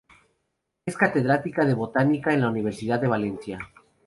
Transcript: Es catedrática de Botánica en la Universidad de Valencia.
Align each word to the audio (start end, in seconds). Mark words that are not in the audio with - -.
Es 0.83 0.97
catedrática 0.97 1.63
de 1.63 1.75
Botánica 1.75 2.33
en 2.33 2.41
la 2.41 2.49
Universidad 2.49 2.99
de 2.99 3.07
Valencia. 3.07 3.59